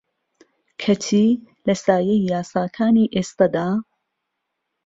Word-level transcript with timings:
کەچی 0.81 1.27
لە 1.67 1.75
سایەی 1.83 2.25
یاساکانی 2.31 3.11
ئێستەدا 3.15 3.67